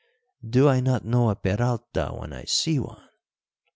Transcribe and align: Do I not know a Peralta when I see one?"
Do 0.49 0.67
I 0.67 0.79
not 0.79 1.05
know 1.05 1.29
a 1.29 1.35
Peralta 1.35 2.07
when 2.17 2.33
I 2.33 2.45
see 2.45 2.79
one?" 2.79 3.07